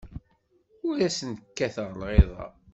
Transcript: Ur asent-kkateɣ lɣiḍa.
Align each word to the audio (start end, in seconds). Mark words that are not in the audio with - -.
Ur 0.87 0.97
asent-kkateɣ 1.07 1.89
lɣiḍa. 2.01 2.45